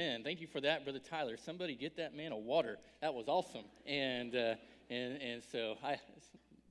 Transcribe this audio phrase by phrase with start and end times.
[0.00, 0.22] Amen.
[0.24, 1.36] Thank you for that, Brother Tyler.
[1.36, 2.78] Somebody get that man a water.
[3.02, 3.64] That was awesome.
[3.86, 4.54] And uh,
[4.88, 5.98] and and so I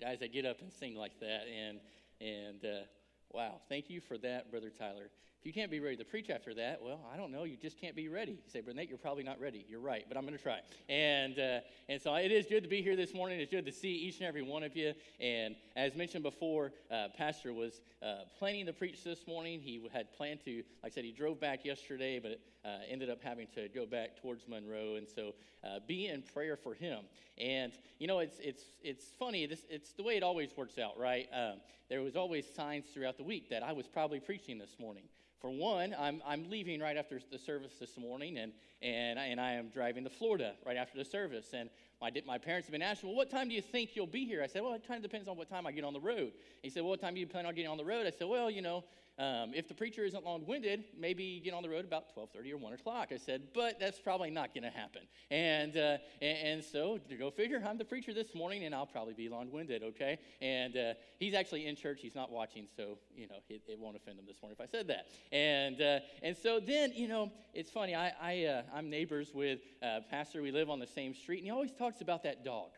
[0.02, 1.80] guys I get up and sing like that and
[2.20, 2.86] and uh,
[3.32, 5.12] wow, thank you for that, Brother Tyler.
[5.40, 7.46] If you can't be ready to preach after that, well, I don't know.
[7.46, 8.34] You just can't be ready.
[8.34, 9.66] You say, Brother Nate, you're probably not ready.
[9.70, 10.60] You're right, but I'm going to try.
[10.90, 13.40] And, uh, and so it is good to be here this morning.
[13.40, 14.94] It's good to see each and every one of you.
[15.22, 19.62] And as mentioned before, uh, Pastor was uh, planning to preach this morning.
[19.62, 23.20] He had planned to, like I said, he drove back yesterday, but uh, ended up
[23.24, 24.96] having to go back towards Monroe.
[24.96, 27.00] And so uh, be in prayer for him.
[27.38, 29.46] And, you know, it's, it's, it's funny.
[29.46, 31.28] This, it's the way it always works out, right?
[31.34, 31.60] Um,
[31.90, 35.04] there was always signs throughout the week that I was probably preaching this morning.
[35.42, 38.52] For one, I'm, I'm leaving right after the service this morning, and,
[38.82, 41.54] and, I, and I am driving to Florida right after the service.
[41.54, 41.70] And
[42.02, 44.44] my, my parents have been asking, Well, what time do you think you'll be here?
[44.44, 46.34] I said, Well, it kind of depends on what time I get on the road.
[46.62, 48.06] He said, Well, what time do you plan on getting on the road?
[48.06, 48.84] I said, Well, you know,
[49.20, 52.74] um, if the preacher isn't long-winded, maybe get on the road about 12:30 or 1
[52.74, 53.10] o'clock.
[53.12, 55.02] I said, but that's probably not going to happen.
[55.30, 58.86] And, uh, and, and so to go figure, I'm the preacher this morning, and I'll
[58.86, 59.84] probably be long-winded.
[59.84, 60.20] Okay?
[60.42, 62.00] And uh, he's actually in church.
[62.02, 64.72] He's not watching, so you know it, it won't offend him this morning if I
[64.72, 65.08] said that.
[65.34, 67.96] And uh, and so then you know it's funny.
[67.96, 70.42] I, I uh, I'm neighbors with uh, pastor.
[70.42, 72.70] We live on the same street, and he always talks about that dog,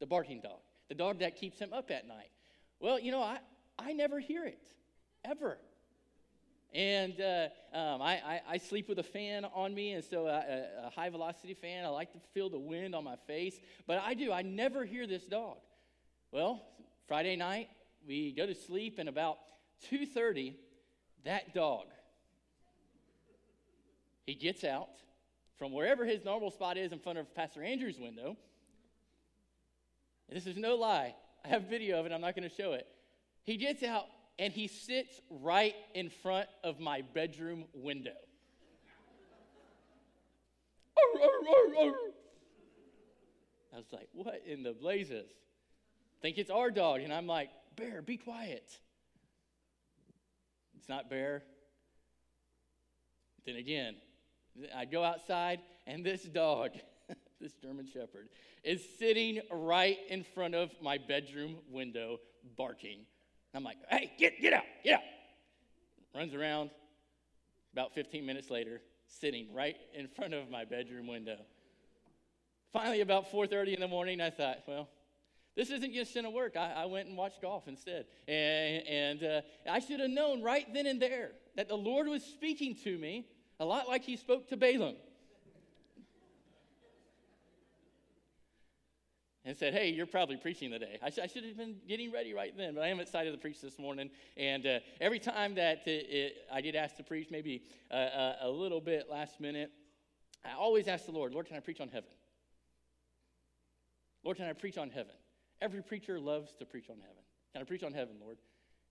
[0.00, 2.30] the barking dog, the dog that keeps him up at night.
[2.80, 3.38] Well, you know I
[3.78, 4.72] I never hear it
[5.24, 5.58] ever.
[6.74, 10.86] And uh, um, I, I, I, sleep with a fan on me, and so a,
[10.86, 11.84] a, high velocity fan.
[11.84, 14.32] I like to feel the wind on my face, but I do.
[14.32, 15.58] I never hear this dog.
[16.32, 16.60] Well,
[17.06, 17.68] Friday night
[18.08, 19.38] we go to sleep, and about
[19.88, 20.54] 2:30,
[21.24, 21.84] that dog
[24.26, 24.88] he gets out
[25.58, 28.36] from wherever his normal spot is in front of Pastor Andrew's window.
[30.30, 31.14] This is no lie.
[31.44, 32.12] I have video of it.
[32.12, 32.86] I'm not going to show it.
[33.44, 34.06] He gets out
[34.38, 38.12] and he sits right in front of my bedroom window.
[43.72, 45.26] I was like, what in the blazes?
[46.22, 47.00] Think it's our dog.
[47.00, 48.78] And I'm like, Bear, be quiet.
[50.76, 51.42] It's not Bear.
[53.44, 53.96] Then again,
[54.74, 56.70] I go outside, and this dog,
[57.40, 58.28] this German Shepherd,
[58.62, 62.20] is sitting right in front of my bedroom window
[62.56, 63.00] barking.
[63.54, 65.00] I'm like, hey, get, get out, get out.
[66.14, 66.70] Runs around.
[67.72, 71.38] About 15 minutes later, sitting right in front of my bedroom window.
[72.72, 74.88] Finally, about 4:30 in the morning, I thought, well,
[75.56, 76.56] this isn't just going to work.
[76.56, 78.06] I, I, went and watched golf instead.
[78.26, 79.40] And, and uh,
[79.70, 83.26] I should have known right then and there that the Lord was speaking to me
[83.60, 84.96] a lot like he spoke to Balaam.
[89.44, 90.98] And said, Hey, you're probably preaching today.
[91.02, 93.38] I, sh- I, should have been getting ready right then, but I am excited to
[93.38, 94.10] preach this morning.
[94.36, 98.36] And uh, every time that it, it, I get asked to preach, maybe uh, uh,
[98.42, 99.70] a little bit last minute,
[100.44, 102.10] I always ask the Lord, Lord, can I preach on heaven?
[104.22, 105.14] Lord, can I preach on heaven?
[105.60, 107.22] Every preacher loves to preach on heaven.
[107.52, 108.38] Can I preach on heaven, Lord?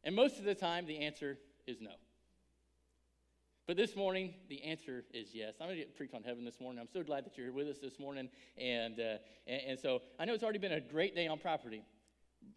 [0.04, 1.92] And most of the time, the answer is no.
[3.66, 5.54] But this morning, the answer is yes.
[5.62, 6.82] I'm going to preach on heaven this morning.
[6.82, 8.28] I'm so glad that you're here with us this morning.
[8.58, 11.82] And, uh, and, and, so I know it's already been a great day on property.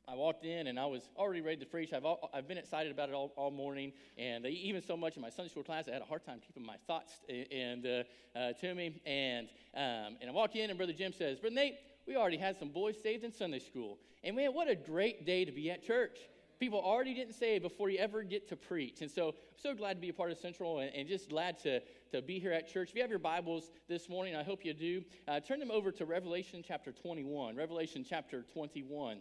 [0.09, 1.93] I walked in and I was already ready to preach.
[1.93, 3.93] I've, all, I've been excited about it all, all morning.
[4.19, 6.67] And even so much in my Sunday school class, I had a hard time keeping
[6.67, 8.03] my thoughts and, uh,
[8.37, 9.01] uh, to me.
[9.07, 9.47] And,
[9.77, 11.77] um, and I walk in and Brother Jim says, Brother Nate,
[12.09, 13.99] we already had some boys saved in Sunday school.
[14.25, 16.19] And man, what a great day to be at church
[16.59, 19.03] people already didn't say before you ever get to preach.
[19.03, 21.59] And so I'm so glad to be a part of Central and, and just glad
[21.61, 21.81] to,
[22.13, 22.91] to be here at church.
[22.91, 25.91] If you have your Bibles this morning, I hope you do, uh, turn them over
[25.93, 27.57] to Revelation chapter 21.
[27.57, 29.19] Revelation chapter 21.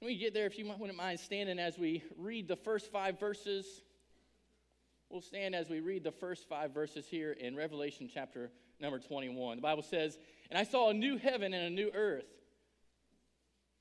[0.00, 3.20] When you get there, if you wouldn't mind standing as we read the first five
[3.20, 3.82] verses,
[5.10, 9.58] we'll stand as we read the first five verses here in Revelation chapter number 21.
[9.58, 10.18] The Bible says,
[10.50, 12.24] And I saw a new heaven and a new earth.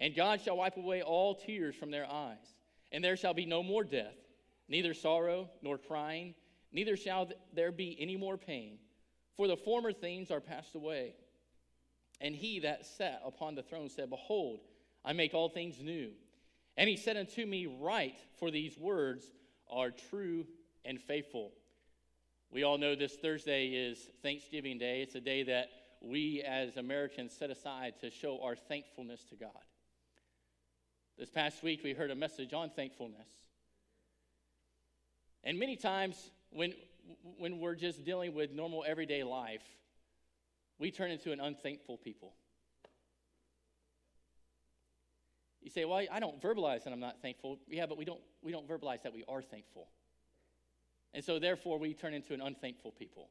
[0.00, 2.56] And God shall wipe away all tears from their eyes,
[2.90, 4.16] and there shall be no more death,
[4.68, 6.34] neither sorrow nor crying,
[6.72, 8.78] neither shall there be any more pain,
[9.36, 11.14] for the former things are passed away.
[12.20, 14.60] And he that sat upon the throne said, Behold,
[15.04, 16.10] I make all things new.
[16.76, 19.24] And he said unto me, Write, for these words
[19.70, 20.46] are true
[20.84, 21.52] and faithful.
[22.50, 25.02] We all know this Thursday is Thanksgiving Day.
[25.02, 25.68] It's a day that
[26.00, 29.50] we as Americans set aside to show our thankfulness to God.
[31.18, 33.28] This past week, we heard a message on thankfulness.
[35.44, 36.72] And many times, when,
[37.38, 39.62] when we're just dealing with normal everyday life,
[40.78, 42.32] we turn into an unthankful people.
[45.60, 47.58] You say, Well, I don't verbalize that I'm not thankful.
[47.68, 49.88] Yeah, but we don't, we don't verbalize that we are thankful.
[51.14, 53.28] And so, therefore, we turn into an unthankful people.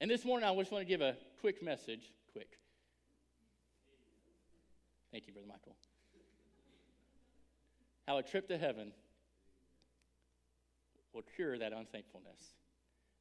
[0.00, 2.12] And this morning, I just want to give a quick message.
[2.32, 2.58] Quick.
[5.10, 5.74] Thank you, Brother Michael.
[8.08, 8.90] How a trip to heaven
[11.12, 12.40] will cure that unthankfulness.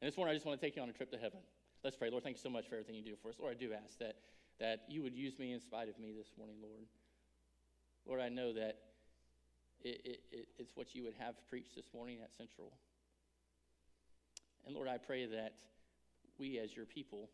[0.01, 1.39] And this morning, I just want to take you on a trip to heaven.
[1.83, 2.09] Let's pray.
[2.09, 3.35] Lord, thank you so much for everything you do for us.
[3.37, 4.15] Lord, I do ask that,
[4.61, 6.85] that you would use me in spite of me this morning, Lord.
[8.05, 8.77] Lord, I know that
[9.83, 12.71] it, it, it, it's what you would have preached this morning at Central.
[14.65, 15.51] And Lord, I pray that
[16.39, 17.29] we as your people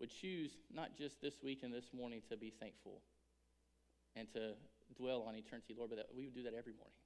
[0.00, 3.02] would choose not just this week and this morning to be thankful
[4.14, 4.54] and to
[4.94, 7.00] dwell on eternity, Lord, but that we would do that every morning.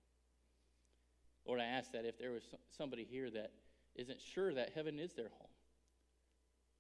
[1.46, 2.42] Lord, I ask that if there was
[2.76, 3.52] somebody here that
[3.96, 5.48] isn't sure that heaven is their home,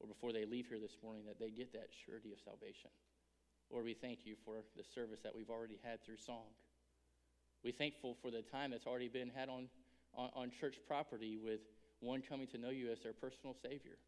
[0.00, 2.90] or before they leave here this morning, that they get that surety of salvation.
[3.70, 6.48] Lord, we thank you for the service that we've already had through song.
[7.62, 9.68] We're thankful for the time that's already been had on,
[10.14, 11.60] on, on church property with
[12.00, 14.00] one coming to know you as their personal Savior.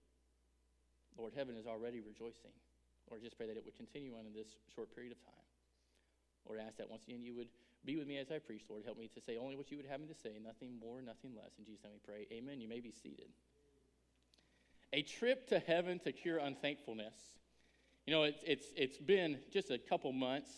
[1.18, 2.56] Lord, heaven is already rejoicing.
[3.10, 5.41] Lord, just pray that it would continue on in this short period of time.
[6.46, 7.48] Lord, I ask that once again you would
[7.84, 8.62] be with me as I preach.
[8.68, 11.02] Lord, help me to say only what you would have me to say, nothing more,
[11.02, 11.50] nothing less.
[11.58, 12.26] In Jesus' name we pray.
[12.32, 12.60] Amen.
[12.60, 13.28] You may be seated.
[14.92, 17.14] A trip to heaven to cure unthankfulness.
[18.06, 20.50] You know, it's, it's, it's been just a couple months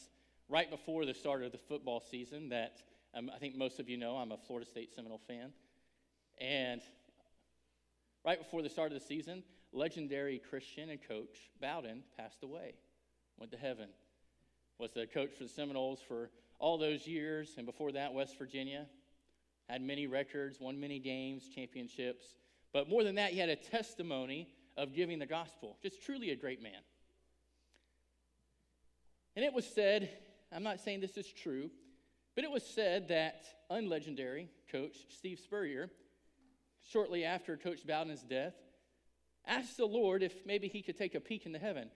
[0.48, 2.82] right before the start of the football season that
[3.14, 5.52] um, I think most of you know I'm a Florida State Seminole fan.
[6.40, 6.80] And
[8.24, 9.42] right before the start of the season,
[9.72, 12.74] legendary Christian and coach Bowden passed away,
[13.38, 13.88] went to heaven.
[14.78, 18.86] Was the coach for the Seminoles for all those years, and before that, West Virginia.
[19.68, 22.26] Had many records, won many games, championships.
[22.72, 25.76] But more than that, he had a testimony of giving the gospel.
[25.82, 26.82] Just truly a great man.
[29.36, 30.10] And it was said,
[30.52, 31.70] I'm not saying this is true,
[32.34, 35.90] but it was said that unlegendary coach Steve Spurrier,
[36.90, 38.54] shortly after Coach Bowden's death,
[39.46, 41.90] asked the Lord if maybe he could take a peek into heaven.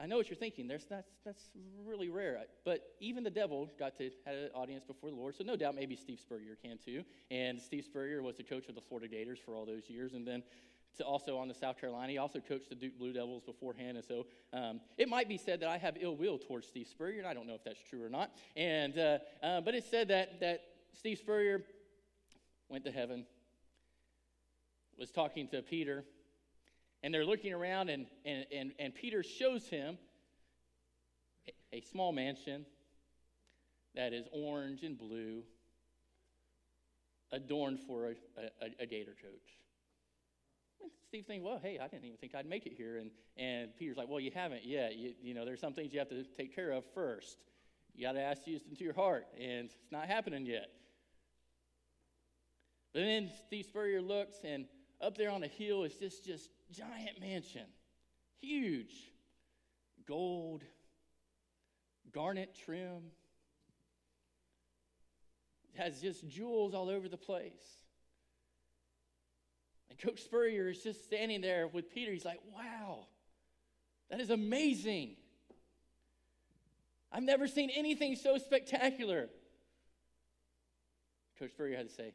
[0.00, 0.68] I know what you're thinking.
[0.68, 1.50] There's, that's, that's
[1.84, 2.38] really rare.
[2.64, 5.34] But even the devil got to have an audience before the Lord.
[5.34, 7.02] So no doubt maybe Steve Spurrier can too.
[7.30, 10.12] And Steve Spurrier was the coach of the Florida Gators for all those years.
[10.12, 10.42] And then
[10.98, 12.12] to also on the South Carolina.
[12.12, 13.96] He also coached the Duke Blue Devils beforehand.
[13.96, 17.18] And so um, it might be said that I have ill will towards Steve Spurrier.
[17.18, 18.30] And I don't know if that's true or not.
[18.56, 20.62] And, uh, uh, but it's said that, that
[20.92, 21.64] Steve Spurrier
[22.68, 23.26] went to heaven,
[24.98, 26.04] was talking to Peter
[27.02, 29.98] and they're looking around, and, and, and, and Peter shows him
[31.72, 32.64] a, small mansion
[33.94, 35.42] that is orange and blue,
[37.32, 38.10] adorned for a,
[38.62, 40.90] a, a gator coach.
[41.08, 42.98] Steve thinks, well, hey, I didn't even think I'd make it here.
[42.98, 44.96] And, and Peter's like, well, you haven't yet.
[44.96, 47.38] You, you know, there's some things you have to take care of first.
[47.94, 50.68] You got to ask Jesus into your heart, and it's not happening yet.
[52.92, 54.66] But then Steve Spurrier looks, and
[55.00, 57.66] up there on a hill is this just giant mansion,
[58.40, 58.92] huge,
[60.06, 60.64] gold,
[62.12, 63.10] garnet trim.
[65.74, 67.52] It has just jewels all over the place.
[69.90, 72.12] And Coach Spurrier is just standing there with Peter.
[72.12, 73.06] He's like, wow,
[74.10, 75.16] that is amazing.
[77.10, 79.28] I've never seen anything so spectacular.
[81.38, 82.12] Coach Spurrier had to say,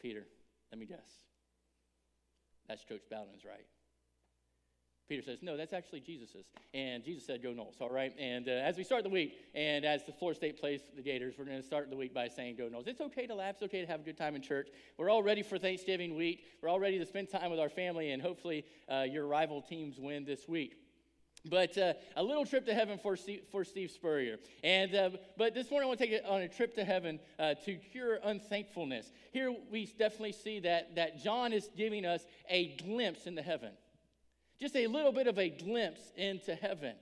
[0.00, 0.26] Peter,
[0.70, 1.27] let me guess.
[2.68, 3.66] That's Coach Bowden's right.
[5.08, 6.44] Peter says, No, that's actually Jesus's.
[6.74, 8.12] And Jesus said, Go Noles, all right?
[8.18, 11.34] And uh, as we start the week, and as the Florida State plays the Gators,
[11.38, 12.86] we're going to start the week by saying, Go Noles.
[12.86, 14.68] It's okay to laugh, it's okay to have a good time in church.
[14.98, 16.44] We're all ready for Thanksgiving week.
[16.62, 19.98] We're all ready to spend time with our family, and hopefully uh, your rival teams
[19.98, 20.74] win this week.
[21.48, 24.38] But uh, a little trip to heaven for Steve, for Steve Spurrier.
[24.62, 27.20] And, uh, but this morning I want to take it on a trip to heaven
[27.38, 29.12] uh, to cure unthankfulness.
[29.32, 33.72] Here we definitely see that, that John is giving us a glimpse into heaven.
[34.60, 36.94] Just a little bit of a glimpse into heaven.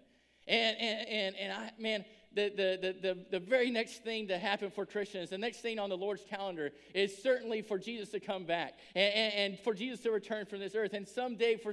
[0.46, 2.04] And, and, and, and I, man,
[2.36, 5.88] the, the, the, the, very next thing to happen for Christians, the next thing on
[5.88, 10.00] the Lord's calendar is certainly for Jesus to come back and, and, and, for Jesus
[10.00, 10.92] to return from this earth.
[10.92, 11.72] And someday, for,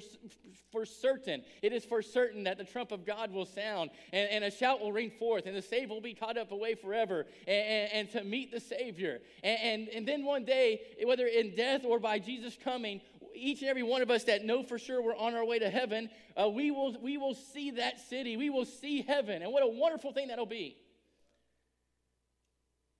[0.71, 4.43] for certain, it is for certain that the trump of God will sound and, and
[4.45, 7.91] a shout will ring forth and the saved will be caught up away forever and,
[7.91, 9.19] and to meet the Savior.
[9.43, 13.01] And, and, and then one day, whether in death or by Jesus coming,
[13.35, 15.69] each and every one of us that know for sure we're on our way to
[15.69, 18.37] heaven, uh, we, will, we will see that city.
[18.37, 19.41] We will see heaven.
[19.41, 20.77] And what a wonderful thing that'll be.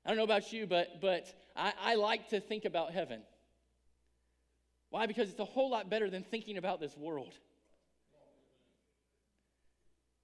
[0.06, 3.22] I don't know about you, but, but I, I like to think about heaven.
[4.90, 5.06] Why?
[5.06, 7.34] Because it's a whole lot better than thinking about this world.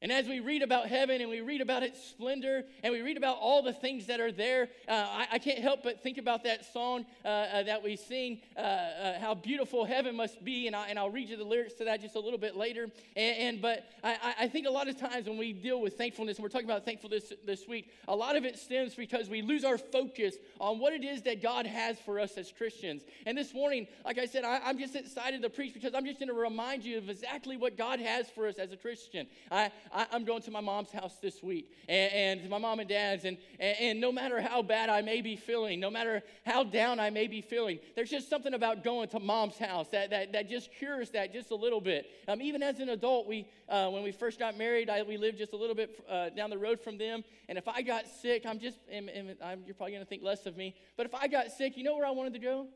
[0.01, 3.17] And as we read about heaven and we read about its splendor and we read
[3.17, 6.45] about all the things that are there, uh, I, I, can't help but think about
[6.45, 10.67] that song uh, uh, that we sing, uh, uh, How Beautiful Heaven Must Be.
[10.67, 12.83] And, I, will read you the lyrics to that just a little bit later.
[13.17, 16.37] And, and But I, I, think a lot of times when we deal with thankfulness,
[16.37, 19.65] and we're talking about thankfulness this, week, a lot of it stems because we lose
[19.65, 23.03] our focus on what it is that God has for us as Christians.
[23.25, 26.19] And this morning, like I said, I, am just excited to preach because I'm just
[26.19, 29.27] going to remind you of exactly what God has for us as a Christian.
[29.51, 32.89] I, I, am going to my mom's house this week and, and my mom and
[32.89, 36.63] dad's, and, and, and, no matter how bad I may be feeling, no matter how
[36.63, 40.33] down I may be feeling, there's just something about going to mom's house that, that,
[40.33, 42.07] that just cures that just a little bit.
[42.27, 45.37] Um, even as an adult, we, uh, when we first got married, I, we lived
[45.37, 47.23] just a little bit uh, down the road from them.
[47.47, 50.57] And if I got sick, I'm just, I'm, you're probably going to think less of
[50.57, 52.67] me, but if I got sick, you know where I wanted to go?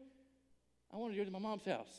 [0.93, 1.89] I wanted to go to my mom's house.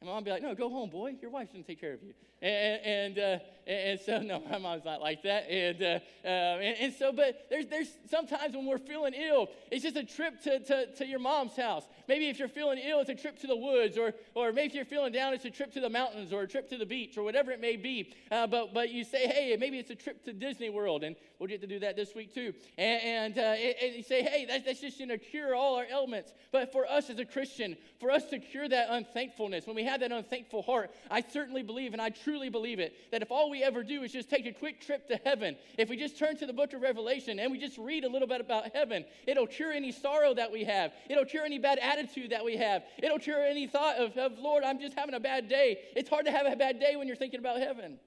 [0.00, 1.16] And my mom would be like, no, go home, boy.
[1.20, 2.14] Your wife's to take care of you.
[2.40, 5.50] And, and, uh, and, so, no, my mom's not like that.
[5.50, 9.82] And, uh, uh, and, and, so, but there's, there's sometimes when we're feeling ill, it's
[9.82, 11.84] just a trip to, to, to your mom's house.
[12.06, 13.98] Maybe if you're feeling ill, it's a trip to the woods.
[13.98, 16.48] Or, or maybe if you're feeling down, it's a trip to the mountains or a
[16.48, 18.14] trip to the beach or whatever it may be.
[18.30, 21.04] Uh, but, but you say, hey, maybe it's a trip to Disney World.
[21.04, 22.54] And we'll get to do that this week too.
[22.78, 25.84] And, and, uh, and you say, hey, that's, that's just going to cure all our
[25.84, 26.32] ailments.
[26.52, 30.00] But for us as a Christian, for us to cure that unthankfulness, when we have
[30.00, 33.62] that unthankful heart, I certainly believe and I truly believe it that if all we
[33.62, 36.46] ever do is just take a quick trip to heaven, if we just turn to
[36.46, 39.72] the book of Revelation and we just read a little bit about heaven, it'll cure
[39.72, 40.92] any sorrow that we have.
[41.08, 42.82] It'll cure any bad attitude that we have.
[42.98, 45.78] It'll cure any thought of, of Lord, I'm just having a bad day.
[45.96, 47.98] It's hard to have a bad day when you're thinking about heaven.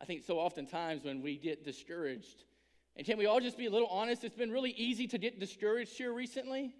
[0.00, 2.44] I think so oftentimes when we get discouraged,
[2.96, 4.24] and can we all just be a little honest?
[4.24, 6.74] It's been really easy to get discouraged here recently.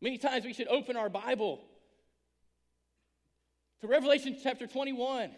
[0.00, 1.60] Many times we should open our Bible
[3.80, 5.30] to Revelation chapter 21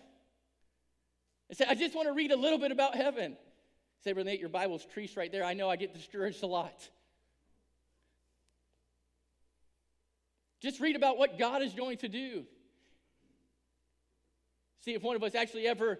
[1.48, 3.36] and say, I just want to read a little bit about heaven.
[4.04, 5.44] Say, Brother Nate, your Bible's creased right there.
[5.44, 6.88] I know I get discouraged a lot.
[10.60, 12.44] Just read about what God is going to do.
[14.84, 15.98] See if one of us actually ever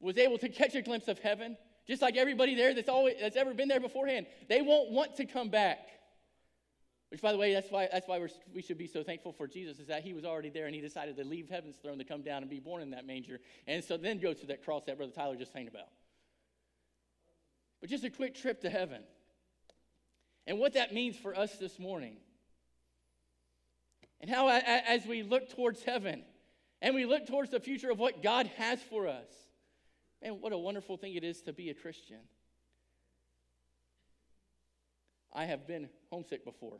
[0.00, 1.56] was able to catch a glimpse of heaven,
[1.86, 4.26] just like everybody there that's always that's ever been there beforehand.
[4.48, 5.78] They won't want to come back.
[7.12, 9.78] Which, by the way, that's why, that's why we should be so thankful for Jesus,
[9.78, 12.22] is that he was already there and he decided to leave heaven's throne to come
[12.22, 13.38] down and be born in that manger.
[13.66, 15.88] And so then go to that cross that Brother Tyler just sang about.
[17.82, 19.02] But just a quick trip to heaven.
[20.46, 22.16] And what that means for us this morning.
[24.22, 26.22] And how, as we look towards heaven
[26.80, 29.28] and we look towards the future of what God has for us,
[30.22, 32.20] man, what a wonderful thing it is to be a Christian.
[35.30, 36.78] I have been homesick before.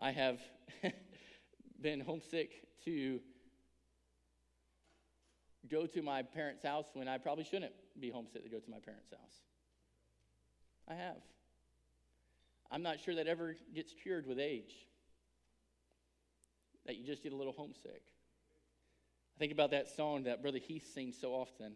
[0.00, 0.40] I have
[1.80, 2.50] been homesick
[2.86, 3.20] to
[5.70, 8.78] go to my parents' house when I probably shouldn't be homesick to go to my
[8.78, 9.40] parents' house.
[10.88, 11.18] I have.
[12.70, 14.72] I'm not sure that ever gets cured with age,
[16.86, 18.02] that you just get a little homesick.
[19.36, 21.72] I think about that song that Brother Heath sings so often.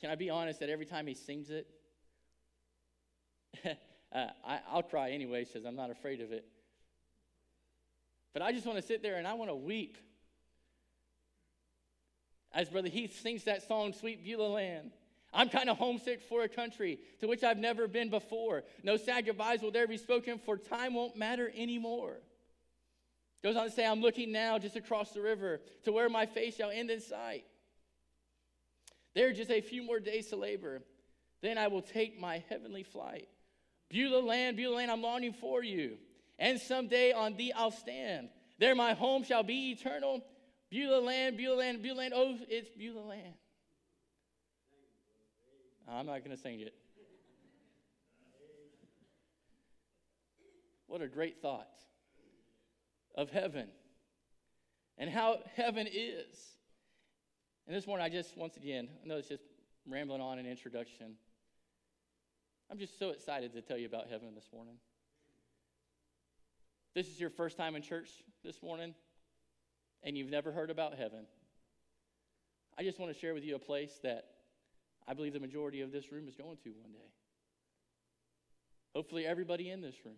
[0.00, 1.66] Can I be honest that every time he sings it,
[3.64, 6.44] uh, I, will cry anyway because I'm not afraid of it.
[8.32, 9.98] But I just want to sit there and I want to weep.
[12.52, 14.90] As Brother Heath sings that song, Sweet Beulah Land.
[15.32, 18.64] I'm kind of homesick for a country to which I've never been before.
[18.82, 22.16] No sad goodbyes will there be spoken, for time won't matter anymore.
[23.42, 26.56] Goes on to say, I'm looking now just across the river to where my face
[26.56, 27.44] shall end in sight.
[29.14, 30.82] There are just a few more days to labor.
[31.40, 33.28] Then I will take my heavenly flight.
[33.88, 35.96] Beulah land, Beulah land, I'm longing for you
[36.40, 38.30] and someday on thee I'll stand.
[38.58, 40.24] There my home shall be eternal.
[40.70, 42.14] Beulah land, Beulah land, Beulah land.
[42.16, 43.34] Oh, it's Beulah land.
[45.88, 46.74] I'm not going to sing it.
[50.86, 51.68] What a great thought
[53.14, 53.68] of heaven
[54.98, 56.36] and how heaven is.
[57.66, 59.44] And this morning, I just, once again, I know it's just
[59.88, 61.14] rambling on an introduction.
[62.70, 64.74] I'm just so excited to tell you about heaven this morning
[66.94, 68.08] this is your first time in church
[68.44, 68.94] this morning
[70.02, 71.26] and you've never heard about heaven,
[72.78, 74.24] I just want to share with you a place that
[75.06, 76.98] I believe the majority of this room is going to one day.
[78.94, 80.16] hopefully, everybody in this room,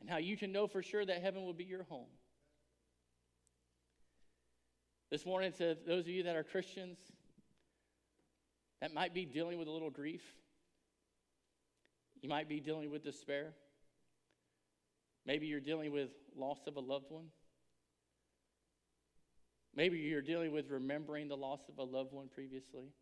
[0.00, 2.08] and how you can know for sure that heaven will be your home.
[5.10, 6.98] This morning, to those of you that are Christians,
[8.80, 10.22] that might be dealing with a little grief,
[12.22, 13.52] you might be dealing with despair.
[15.26, 17.26] Maybe you're dealing with loss of a loved one.
[19.74, 22.92] Maybe you're dealing with remembering the loss of a loved one previously.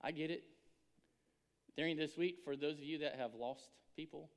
[0.00, 0.42] I get it.
[1.76, 4.30] During this week, for those of you that have lost people,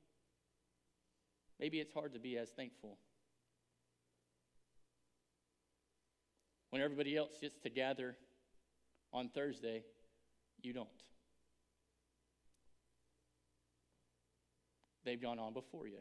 [1.58, 2.98] maybe it's hard to be as thankful.
[6.70, 8.16] When everybody else gets to gather
[9.12, 9.84] on Thursday,
[10.62, 10.88] you don't.
[15.04, 15.98] They've gone on before you.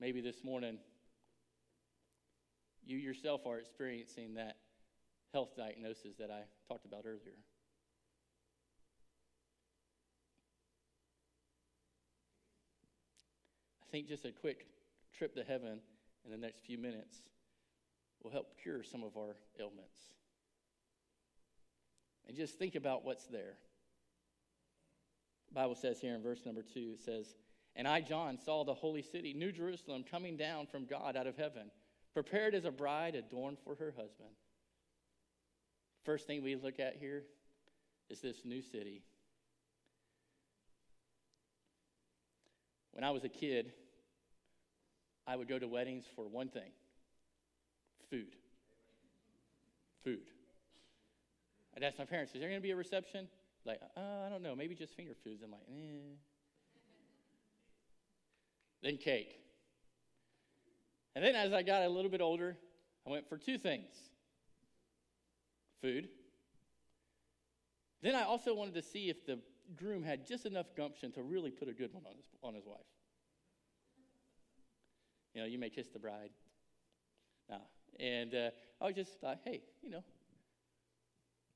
[0.00, 0.78] Maybe this morning,
[2.84, 4.56] you yourself are experiencing that
[5.32, 7.36] health diagnosis that I talked about earlier.
[13.82, 14.66] I think just a quick
[15.16, 15.80] trip to heaven
[16.24, 17.18] in the next few minutes
[18.22, 20.12] will help cure some of our ailments.
[22.30, 23.56] And just think about what's there.
[25.48, 27.26] The Bible says here in verse number two, it says,
[27.74, 31.36] And I, John, saw the holy city, New Jerusalem, coming down from God out of
[31.36, 31.72] heaven,
[32.14, 34.30] prepared as a bride adorned for her husband.
[36.04, 37.24] First thing we look at here
[38.10, 39.02] is this new city.
[42.92, 43.72] When I was a kid,
[45.26, 46.70] I would go to weddings for one thing
[48.08, 48.36] food.
[50.04, 50.30] Food.
[51.80, 53.26] I'd ask my parents, is there going to be a reception?
[53.64, 55.42] Like, uh, I don't know, maybe just finger foods.
[55.42, 56.16] I'm like, eh.
[58.82, 59.40] then cake.
[61.16, 62.58] And then as I got a little bit older,
[63.06, 63.94] I went for two things
[65.80, 66.08] food.
[68.02, 69.38] Then I also wanted to see if the
[69.74, 72.66] groom had just enough gumption to really put a good one on his, on his
[72.66, 72.80] wife.
[75.32, 76.30] You know, you may kiss the bride.
[77.48, 77.56] Nah.
[77.98, 78.50] And uh,
[78.82, 80.04] I just thought, hey, you know,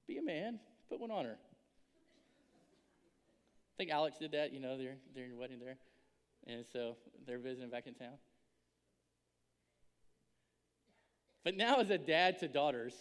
[0.07, 1.37] be a man, put one on her.
[3.75, 5.77] I think Alex did that, you know, during, during your wedding there.
[6.47, 8.15] And so they're visiting back in town.
[11.43, 12.95] But now, as a dad to daughters,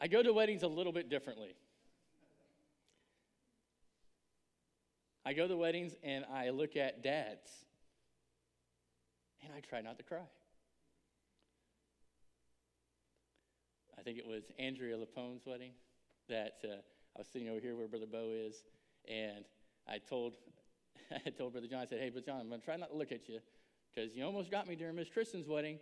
[0.00, 1.54] I go to weddings a little bit differently.
[5.26, 7.50] I go to weddings and I look at dads
[9.42, 10.26] and I try not to cry.
[14.04, 15.72] Think it was Andrea Lapone's wedding
[16.28, 16.76] that uh,
[17.16, 18.62] I was sitting over here where Brother Bo is,
[19.08, 19.44] and
[19.88, 20.34] I told
[21.26, 22.96] I told Brother John, I said, "Hey, Brother John, I'm going to try not to
[22.96, 23.40] look at you
[23.94, 25.78] because you almost got me during Miss Tristan's wedding,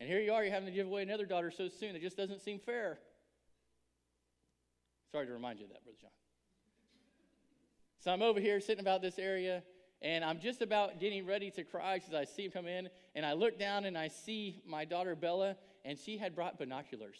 [0.00, 1.94] and here you are, you're having to give away another daughter so soon.
[1.94, 2.98] It just doesn't seem fair."
[5.12, 6.10] Sorry to remind you of that, Brother John.
[8.00, 9.62] So I'm over here sitting about this area,
[10.00, 13.26] and I'm just about getting ready to cry because I see him come in, and
[13.26, 17.18] I look down and I see my daughter Bella, and she had brought binoculars.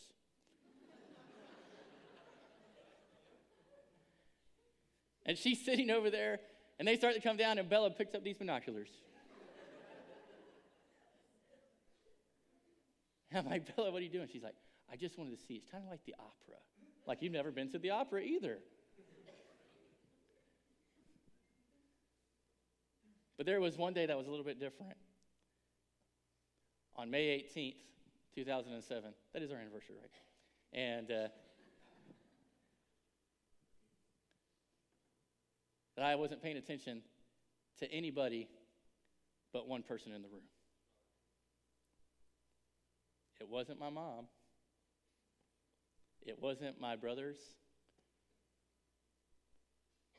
[5.26, 6.40] And she's sitting over there,
[6.78, 8.88] and they start to come down, and Bella picks up these binoculars.
[13.34, 14.28] I'm like, Bella, what are you doing?
[14.32, 14.54] She's like,
[14.90, 15.54] I just wanted to see.
[15.54, 16.56] It's kind of like the opera.
[17.06, 18.58] Like you've never been to the opera either.
[23.36, 24.94] But there was one day that was a little bit different.
[26.96, 27.74] On May 18th,
[28.34, 30.10] 2007, that is our anniversary, right?
[30.72, 31.28] And uh,
[35.96, 37.02] that I wasn't paying attention
[37.78, 38.48] to anybody
[39.52, 40.42] but one person in the room.
[43.40, 44.26] It wasn't my mom.
[46.24, 47.36] It wasn't my brothers.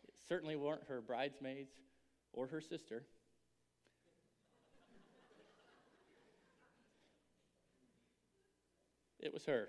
[0.08, 1.72] It certainly weren't her bridesmaids
[2.34, 3.04] or her sister.
[9.20, 9.68] It was her.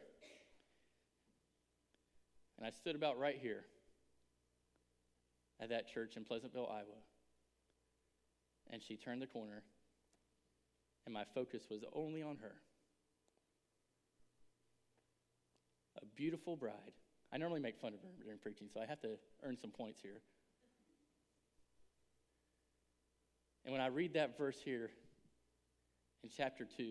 [2.57, 3.64] And I stood about right here
[5.61, 6.99] at that church in Pleasantville, Iowa.
[8.71, 9.62] And she turned the corner,
[11.05, 12.55] and my focus was only on her.
[16.01, 16.92] A beautiful bride.
[17.33, 20.01] I normally make fun of her during preaching, so I have to earn some points
[20.01, 20.21] here.
[23.64, 24.90] And when I read that verse here
[26.23, 26.83] in chapter 2,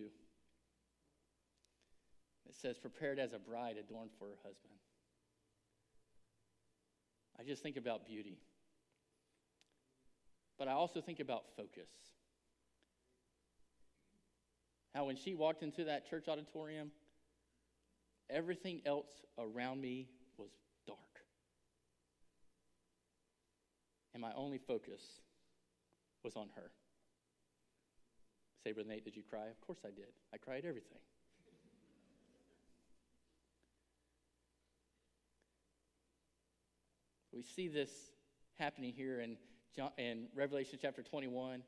[2.47, 4.73] it says, prepared as a bride adorned for her husband.
[7.39, 8.37] I just think about beauty.
[10.57, 11.89] But I also think about focus.
[14.97, 16.89] how when she walked into that church auditorium,
[18.31, 19.05] everything else
[19.37, 20.07] around me
[20.39, 20.49] was
[20.87, 20.97] dark.
[24.15, 25.03] And my only focus
[26.23, 26.71] was on her.
[28.63, 29.45] Say, Brother Nate, did you cry?
[29.45, 30.07] Of course I did.
[30.33, 30.97] I cried everything.
[37.31, 37.91] We see this
[38.57, 39.37] happening here in,
[39.75, 41.61] John, in Revelation chapter 21.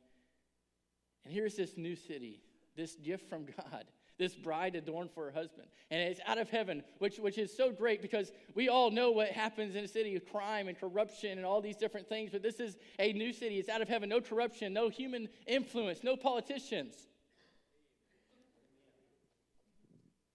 [1.26, 2.42] And here's this new city,
[2.76, 3.86] this gift from God,
[4.18, 5.68] this bride adorned for her husband.
[5.92, 9.30] And it's out of heaven, which, which is so great because we all know what
[9.30, 12.32] happens in a city of crime and corruption and all these different things.
[12.32, 13.60] But this is a new city.
[13.60, 16.96] It's out of heaven, no corruption, no human influence, no politicians.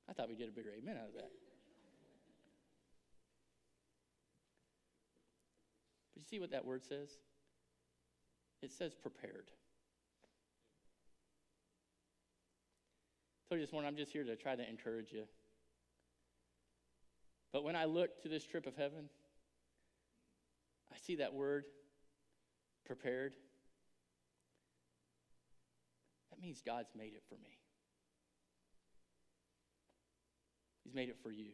[0.09, 1.31] I thought we'd get a bigger amen out of that.
[6.14, 7.09] But you see what that word says?
[8.64, 9.50] It says prepared.
[13.37, 15.24] I told you this morning, I'm just here to try to encourage you.
[17.53, 19.11] But when I look to this trip of heaven,
[20.90, 21.66] I see that word,
[22.87, 23.35] prepared.
[26.31, 27.59] That means God's made it for me.
[30.85, 31.50] He's made it for you.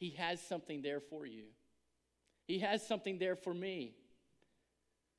[0.00, 1.44] He has something there for you.
[2.48, 3.94] He has something there for me.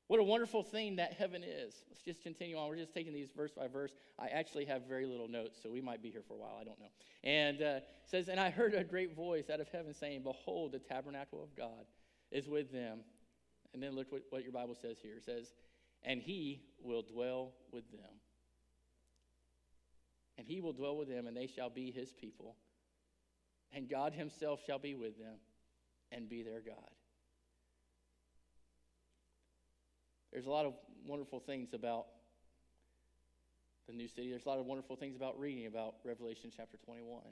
[0.09, 1.83] What a wonderful thing that heaven is.
[1.87, 2.67] Let's just continue on.
[2.67, 3.91] We're just taking these verse by verse.
[4.17, 6.57] I actually have very little notes, so we might be here for a while.
[6.59, 6.89] I don't know.
[7.23, 10.79] And uh, says, And I heard a great voice out of heaven saying, Behold, the
[10.79, 11.85] tabernacle of God
[12.31, 13.01] is with them.
[13.75, 15.17] And then look what, what your Bible says here.
[15.17, 15.53] It says,
[16.01, 18.09] And he will dwell with them.
[20.39, 22.55] And he will dwell with them, and they shall be his people.
[23.73, 25.35] And God himself shall be with them
[26.11, 26.89] and be their God.
[30.39, 30.75] There's a lot of
[31.05, 32.05] wonderful things about
[33.87, 34.29] the new city.
[34.29, 37.23] There's a lot of wonderful things about reading about Revelation chapter 21.
[37.25, 37.27] I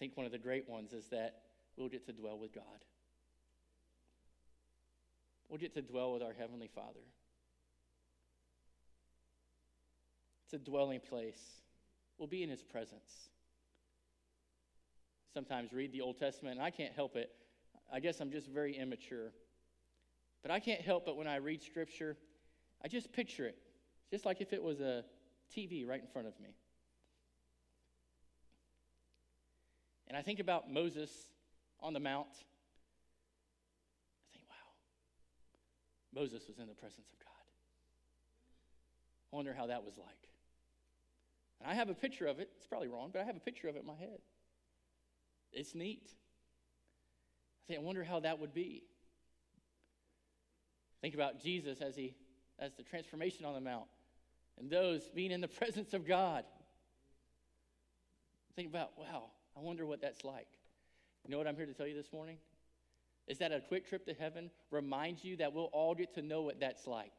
[0.00, 1.42] think one of the great ones is that
[1.76, 2.64] we'll get to dwell with God.
[5.48, 7.06] We'll get to dwell with our Heavenly Father.
[10.46, 11.60] It's a dwelling place.
[12.18, 13.30] We'll be in His presence.
[15.32, 17.30] Sometimes read the Old Testament, and I can't help it.
[17.92, 19.30] I guess I'm just very immature.
[20.46, 22.16] But I can't help but when I read Scripture,
[22.80, 23.58] I just picture it,
[24.12, 25.02] just like if it was a
[25.52, 26.50] TV right in front of me.
[30.06, 31.10] And I think about Moses
[31.80, 32.28] on the Mount.
[32.30, 34.54] I think, wow,
[36.14, 37.26] Moses was in the presence of God.
[39.32, 40.28] I wonder how that was like.
[41.60, 42.50] And I have a picture of it.
[42.56, 44.20] It's probably wrong, but I have a picture of it in my head.
[45.52, 46.08] It's neat.
[47.64, 48.84] I think, I wonder how that would be.
[51.06, 52.16] Think about Jesus as he
[52.58, 53.86] as the transformation on the mount
[54.58, 56.42] and those being in the presence of God.
[58.56, 60.48] Think about, wow, I wonder what that's like.
[61.24, 62.38] You know what I'm here to tell you this morning?
[63.28, 66.42] Is that a quick trip to heaven reminds you that we'll all get to know
[66.42, 67.12] what that's like.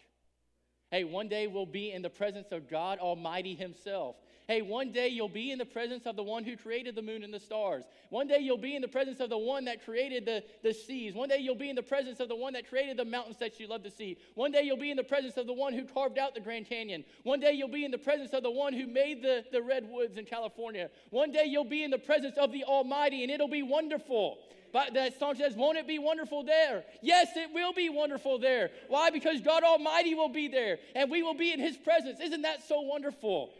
[0.91, 4.17] Hey, one day we'll be in the presence of God Almighty Himself.
[4.47, 7.21] Hey, one day you'll be in the presence of the one who created the moon
[7.21, 7.83] and the stars.
[8.11, 11.13] One day you'll be in the presence of the one that created the, the seas.
[11.13, 13.59] One day you'll be in the presence of the one that created the mountains that
[13.59, 14.17] you love to see.
[14.35, 16.65] One day you'll be in the presence of the one who carved out the Grand
[16.65, 17.03] Canyon.
[17.23, 20.15] One day you'll be in the presence of the one who made the, the redwoods
[20.15, 20.89] in California.
[21.09, 24.37] One day you'll be in the presence of the Almighty, and it'll be wonderful.
[24.71, 26.85] But that song says, Won't it be wonderful there?
[27.01, 28.71] Yes, it will be wonderful there.
[28.87, 29.09] Why?
[29.09, 32.19] Because God Almighty will be there and we will be in His presence.
[32.21, 33.51] Isn't that so wonderful?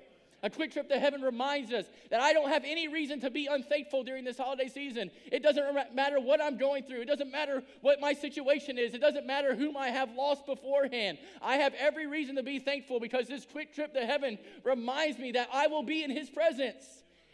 [0.44, 3.48] A quick trip to heaven reminds us that I don't have any reason to be
[3.48, 5.10] unthankful during this holiday season.
[5.32, 9.02] It doesn't matter what I'm going through, it doesn't matter what my situation is, it
[9.02, 11.18] doesn't matter whom I have lost beforehand.
[11.42, 15.32] I have every reason to be thankful because this quick trip to heaven reminds me
[15.32, 16.86] that I will be in His presence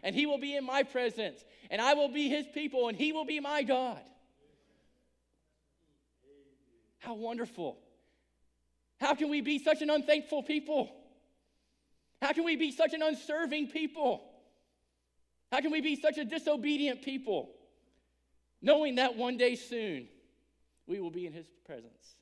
[0.02, 3.12] and He will be in my presence and I will be His people and He
[3.12, 4.02] will be my God.
[7.00, 7.78] How wonderful.
[9.02, 11.03] How can we be such an unthankful people?
[12.24, 14.24] How can we be such an unserving people?
[15.52, 17.50] How can we be such a disobedient people?
[18.62, 20.08] Knowing that one day soon
[20.88, 22.16] we will be in his presence.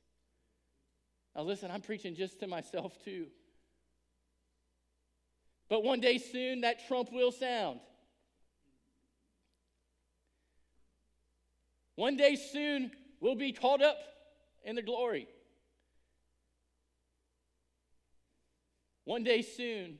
[1.35, 3.27] Now, listen, I'm preaching just to myself too.
[5.69, 7.79] But one day soon that trump will sound.
[11.93, 13.99] One day soon we'll be caught up
[14.63, 15.27] in the glory.
[19.05, 19.97] One day soon,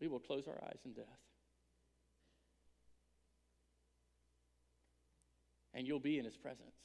[0.00, 1.04] we will close our eyes in death.
[5.72, 6.76] And you'll be in his presence.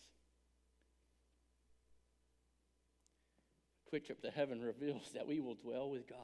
[3.90, 6.18] Quick Trip to Heaven reveals that we will dwell with God.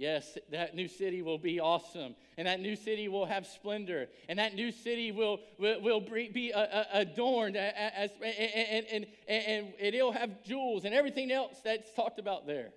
[0.00, 4.38] Yes, that new city will be awesome, and that new city will have splendor, and
[4.38, 9.74] that new city will, will, will be uh, uh, adorned, as, and, and, and, and
[9.78, 12.70] it'll have jewels and everything else that's talked about there.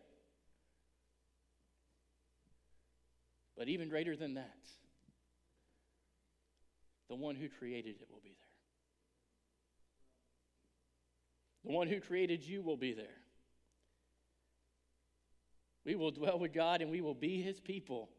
[3.57, 4.59] But even greater than that,
[7.07, 8.35] the one who created it will be
[11.63, 11.71] there.
[11.71, 13.22] The one who created you will be there.
[15.85, 18.09] We will dwell with God and we will be his people.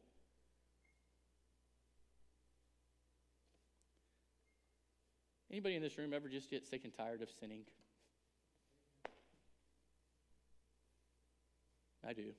[5.50, 7.60] Anybody in this room ever just get sick and tired of sinning?
[12.06, 12.32] I do.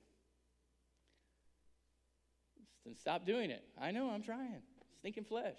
[2.84, 3.64] Then stop doing it.
[3.80, 4.62] I know, I'm trying.
[4.98, 5.58] Stinking flesh.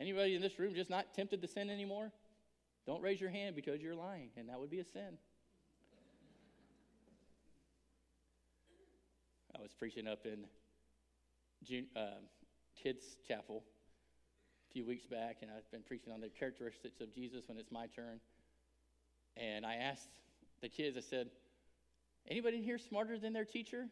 [0.00, 2.12] Anybody in this room just not tempted to sin anymore?
[2.88, 5.18] Don't raise your hand because you're lying, and that would be a sin.
[9.54, 10.46] I was preaching up in
[11.62, 12.22] June, uh,
[12.82, 13.62] kids' chapel
[14.70, 17.70] a few weeks back, and I've been preaching on the characteristics of Jesus when it's
[17.70, 18.20] my turn.
[19.36, 20.08] And I asked
[20.62, 21.28] the kids, I said,
[22.26, 23.84] anybody in here smarter than their teacher?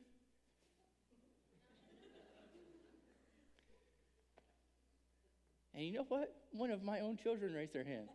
[5.75, 6.35] And you know what?
[6.53, 8.09] One of my own children raised their hand.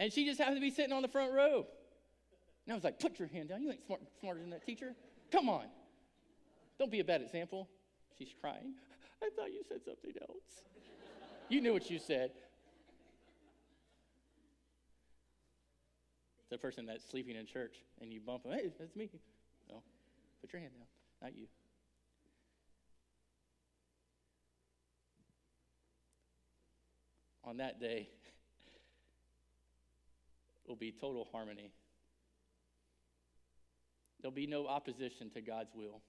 [0.00, 1.66] And she just happened to be sitting on the front row.
[2.64, 3.62] And I was like, put your hand down.
[3.62, 4.94] You ain't smart, smarter than that teacher.
[5.30, 5.66] Come on.
[6.78, 7.68] Don't be a bad example.
[8.18, 8.72] She's crying.
[9.22, 10.64] I thought you said something else.
[11.50, 12.30] you knew what you said.
[16.48, 19.10] The person that's sleeping in church and you bump them, hey, that's me.
[19.68, 19.82] No,
[20.40, 20.86] put your hand down,
[21.22, 21.46] not you.
[27.44, 28.08] On that day,
[30.70, 31.72] will be total harmony.
[34.22, 36.00] There'll be no opposition to God's will.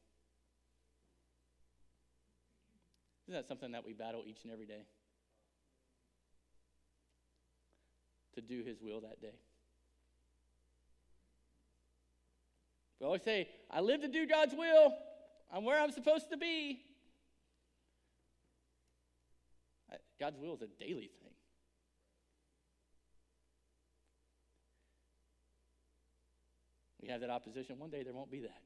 [3.27, 4.83] Isn't that something that we battle each and every day?
[8.35, 9.33] To do His will that day.
[12.99, 14.93] We always say, I live to do God's will.
[15.51, 16.81] I'm where I'm supposed to be.
[20.19, 21.31] God's will is a daily thing.
[27.01, 27.79] We have that opposition.
[27.79, 28.61] One day there won't be that.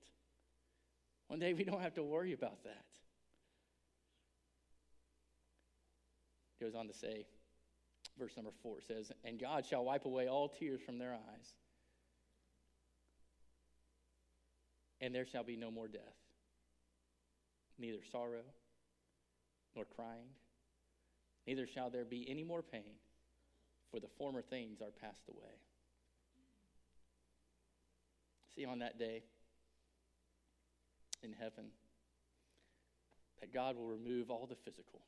[1.27, 2.85] One day we don't have to worry about that.
[6.61, 7.25] Goes on to say,
[8.17, 11.53] verse number four says, And God shall wipe away all tears from their eyes,
[15.01, 16.01] and there shall be no more death,
[17.77, 18.43] neither sorrow
[19.75, 20.29] nor crying,
[21.45, 22.95] neither shall there be any more pain,
[23.91, 25.59] for the former things are passed away.
[28.55, 29.23] See, on that day
[31.23, 31.65] in heaven,
[33.41, 35.01] that God will remove all the physical.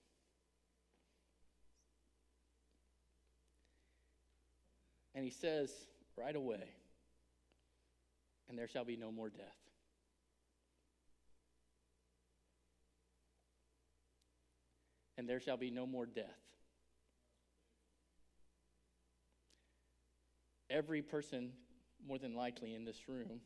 [5.16, 5.72] And he says
[6.18, 6.64] right away,
[8.50, 9.46] and there shall be no more death.
[15.18, 16.26] And there shall be no more death.
[20.70, 21.54] Every person
[22.06, 23.42] more than likely in this room,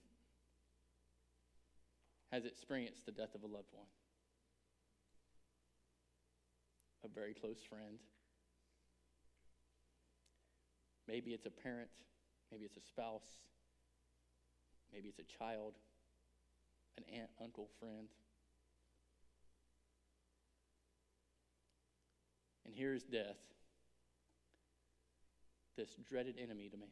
[2.32, 3.88] has experienced the death of a loved one,
[7.04, 8.00] a very close friend.
[11.08, 11.90] Maybe it's a parent,
[12.52, 13.28] maybe it's a spouse,
[14.94, 15.74] maybe it's a child,
[16.98, 18.08] an aunt, uncle, friend.
[22.66, 23.36] And here's death,
[25.76, 26.88] this dreaded enemy to man.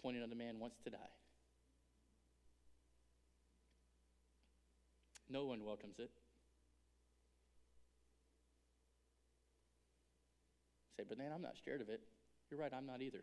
[0.00, 0.98] Appointed unto man once to die.
[5.28, 6.10] No one welcomes it.
[10.96, 12.00] Say, but man, I'm not scared of it.
[12.50, 13.22] You're right, I'm not either.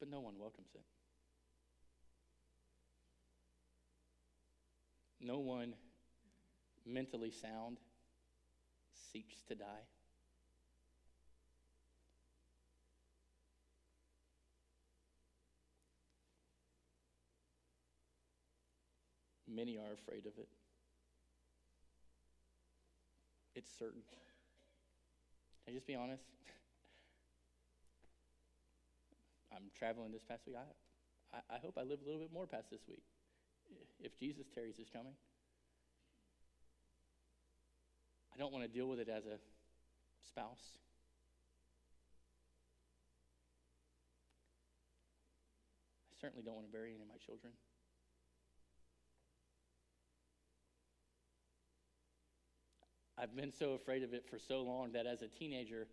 [0.00, 0.82] But no one welcomes it.
[5.20, 5.74] No one
[6.84, 7.78] mentally sound
[9.12, 9.86] seeks to die.
[19.52, 20.48] Many are afraid of it.
[23.56, 24.02] It's certain.
[25.64, 26.22] Can I just be honest?
[29.52, 30.54] I'm traveling this past week.
[30.56, 33.02] I, I, I hope I live a little bit more past this week.
[34.00, 35.12] If Jesus tarries is coming.
[38.32, 39.38] I don't want to deal with it as a
[40.26, 40.78] spouse.
[46.12, 47.52] I certainly don't want to bury any of my children.
[53.20, 55.86] I've been so afraid of it for so long that as a teenager,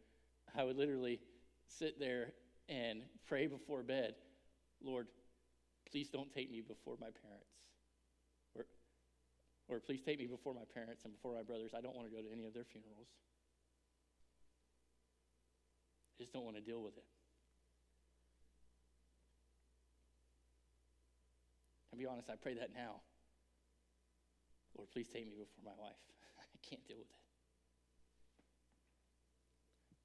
[0.55, 1.19] I would literally
[1.67, 2.31] sit there
[2.69, 4.15] and pray before bed
[4.83, 5.07] Lord,
[5.89, 7.49] please don't take me before my parents.
[8.55, 8.65] Or,
[9.67, 11.71] or please take me before my parents and before my brothers.
[11.75, 13.07] I don't want to go to any of their funerals.
[16.19, 17.03] I just don't want to deal with it.
[21.91, 23.01] I'll be honest, I pray that now.
[24.77, 25.97] Lord, please take me before my wife.
[26.57, 27.13] I can't deal with it.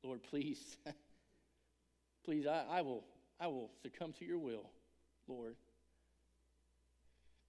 [0.06, 0.76] Lord, please,
[2.24, 3.04] please, I, I, will,
[3.40, 4.68] I will succumb to your will,
[5.28, 5.54] Lord.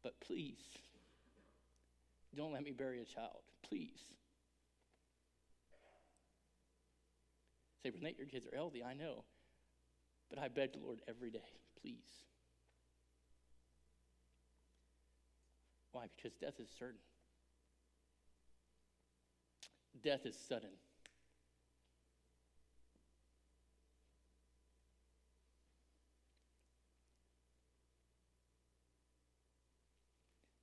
[0.04, 0.60] But please,
[2.36, 3.42] don't let me bury a child.
[3.68, 4.00] Please.
[7.82, 9.24] Say, Renee, your kids are healthy, I know.
[10.30, 11.40] But I beg the Lord every day,
[11.82, 12.24] please.
[15.92, 16.06] Why?
[16.16, 17.00] Because death is certain.
[20.02, 20.70] Death is sudden.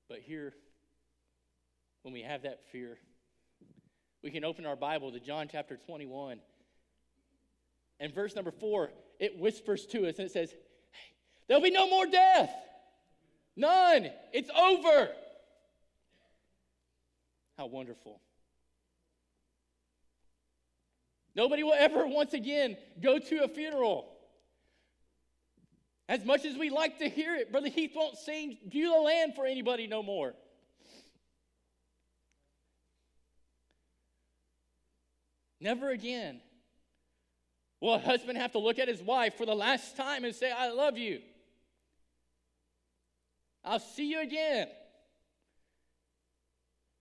[0.08, 0.52] But here,
[2.02, 2.98] when we have that fear,
[4.22, 6.40] we can open our Bible to John chapter 21.
[8.00, 11.14] And verse number four, it whispers to us and it says, hey,
[11.46, 12.50] There'll be no more death.
[13.56, 14.10] None.
[14.32, 15.10] It's over.
[17.56, 18.20] How wonderful.
[21.40, 24.06] Nobody will ever once again go to a funeral.
[26.06, 29.46] As much as we like to hear it, Brother Heath won't sing Beulah Land for
[29.46, 30.34] anybody no more.
[35.62, 36.42] Never again
[37.80, 40.52] will a husband have to look at his wife for the last time and say,
[40.52, 41.22] I love you.
[43.64, 44.68] I'll see you again.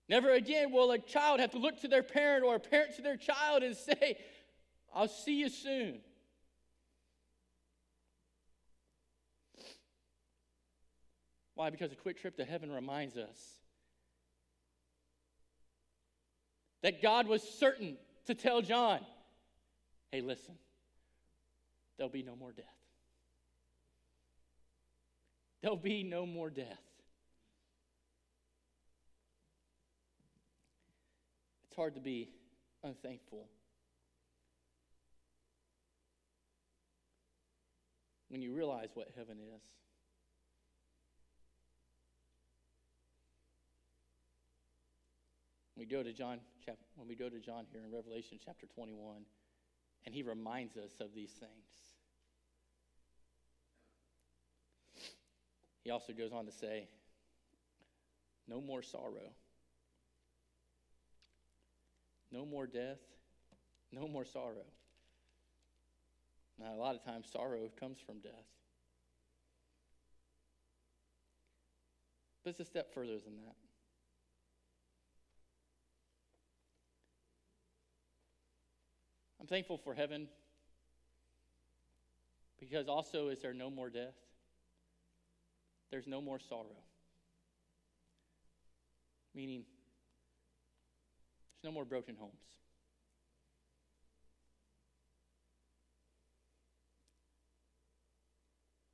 [0.10, 3.04] Never again will a child have to look to their parent or a parent to
[3.04, 4.17] their child and say,
[4.93, 6.00] I'll see you soon.
[11.54, 11.69] Why?
[11.69, 13.38] Because a quick trip to heaven reminds us
[16.82, 19.02] that God was certain to tell John,
[20.12, 20.56] hey, listen,
[21.98, 22.65] there'll be no more death.
[25.62, 26.80] There'll be no more death.
[31.68, 32.27] It's hard to be
[32.83, 33.47] unthankful
[38.27, 39.61] when you realize what heaven is.
[45.77, 46.39] we go to John
[46.97, 49.21] when we go to John here in Revelation chapter 21,
[50.05, 51.49] and he reminds us of these things.
[55.85, 56.89] He also goes on to say,
[58.49, 59.31] no more sorrow,
[62.31, 62.99] no more death,
[63.91, 64.65] no more sorrow.
[66.59, 68.33] Now, a lot of times, sorrow comes from death.
[72.43, 73.55] But it's a step further than that.
[79.39, 80.27] I'm thankful for heaven
[82.59, 84.15] because also is there no more death?
[85.91, 86.83] There's no more sorrow.
[89.33, 89.63] Meaning,
[91.62, 92.34] there's no more broken homes.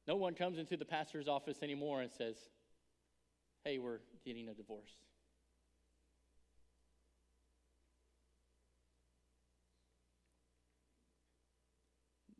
[0.08, 2.36] No one comes into the pastor's office anymore and says,
[3.64, 4.92] Hey, we're getting a divorce.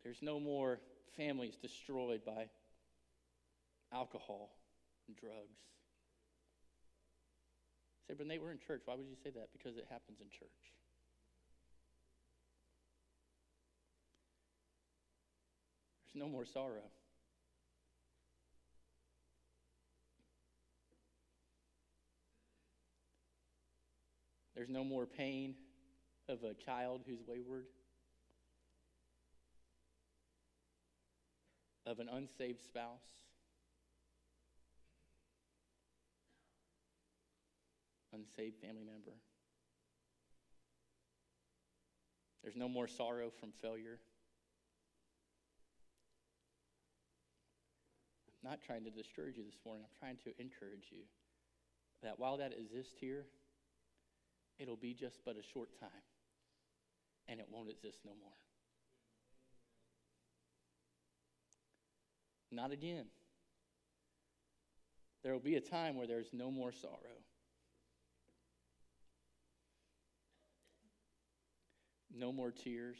[0.04, 0.80] There's no more
[1.18, 2.46] families destroyed by
[3.92, 4.52] alcohol
[5.08, 5.75] and drugs.
[8.08, 8.82] Say, but they were in church.
[8.86, 9.50] Why would you say that?
[9.52, 10.50] Because it happens in church.
[16.06, 16.90] There's no more sorrow.
[24.56, 25.56] There's no more pain
[26.30, 27.66] of a child who's wayward.
[31.86, 33.22] of an unsaved spouse.
[38.16, 39.12] Unsaved family member.
[42.42, 44.00] There's no more sorrow from failure.
[48.30, 49.84] I'm not trying to discourage you this morning.
[49.84, 51.02] I'm trying to encourage you
[52.04, 53.26] that while that exists here,
[54.60, 55.90] it'll be just but a short time,
[57.28, 58.32] and it won't exist no more.
[62.52, 63.08] Not again.
[65.24, 67.18] There will be a time where there's no more sorrow.
[72.18, 72.98] No more tears.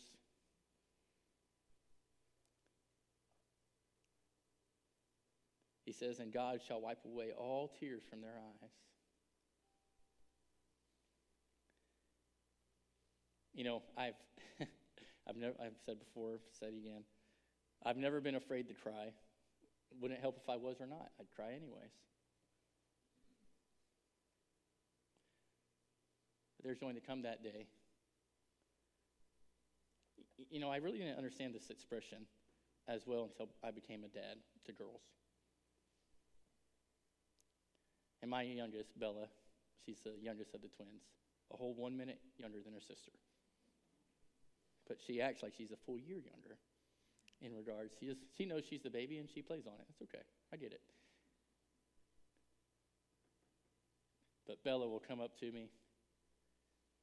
[5.86, 8.70] He says, And God shall wipe away all tears from their eyes.
[13.54, 14.16] You know, I've,
[15.30, 17.04] I've, never, I've said before, said again,
[17.86, 19.14] I've never been afraid to cry.
[20.02, 21.12] Wouldn't it help if I was or not?
[21.20, 21.94] I'd cry anyways.
[26.58, 27.68] But there's going to come that day.
[30.38, 32.26] You know, I really didn't understand this expression
[32.88, 35.02] as well until I became a dad to girls.
[38.22, 39.28] And my youngest, Bella,
[39.86, 41.04] she's the youngest of the twins,
[41.54, 43.12] a whole one minute younger than her sister.
[44.88, 46.58] But she acts like she's a full year younger
[47.42, 47.94] in regards.
[48.00, 49.86] She, is, she knows she's the baby and she plays on it.
[49.90, 50.24] It's okay.
[50.54, 50.82] I get it.
[54.48, 55.70] But Bella will come up to me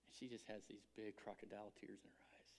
[0.07, 2.53] and she just has these big crocodile tears in her eyes.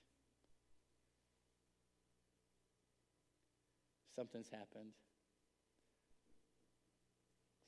[4.16, 4.92] Something's happened.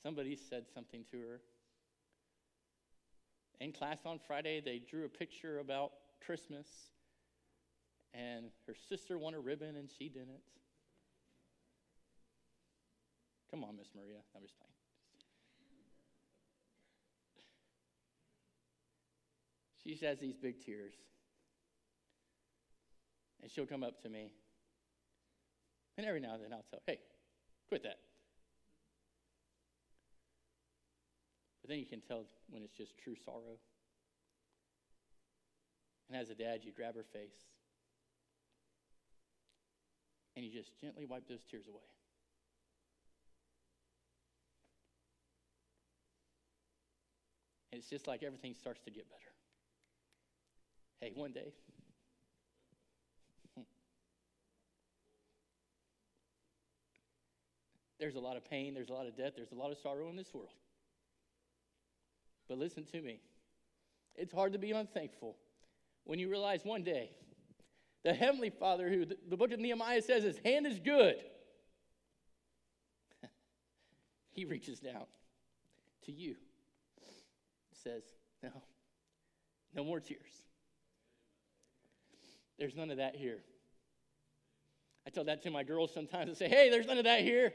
[0.03, 1.41] Somebody said something to her.
[3.59, 5.91] In class on Friday, they drew a picture about
[6.25, 6.67] Christmas
[8.13, 10.41] and her sister won a ribbon and she didn't.
[13.49, 14.19] Come on, Miss Maria.
[14.35, 14.71] I'm just playing.
[19.83, 20.93] She has these big tears.
[23.41, 24.31] And she'll come up to me.
[25.97, 26.99] And every now and then I'll tell, hey,
[27.69, 27.99] quit that.
[31.61, 33.57] But then you can tell when it's just true sorrow.
[36.09, 37.45] And as a dad, you grab her face
[40.35, 41.81] and you just gently wipe those tears away.
[47.71, 49.31] And it's just like everything starts to get better.
[51.01, 51.53] Hey, one day,
[58.05, 60.07] there's a lot of pain, there's a lot of death, there's a lot of sorrow
[60.11, 60.53] in this world.
[62.47, 63.19] But listen to me.
[64.13, 65.35] It's hard to be unthankful
[66.03, 67.09] when you realize one day
[68.03, 71.15] the Heavenly Father, who the book of Nehemiah says his hand is good,
[74.33, 75.07] he reaches down
[76.05, 76.35] to you,
[77.73, 78.03] says,
[78.43, 78.51] No,
[79.73, 80.43] no more tears.
[82.59, 83.39] There's none of that here.
[85.07, 87.51] I tell that to my girls sometimes and say, Hey, there's none of that here.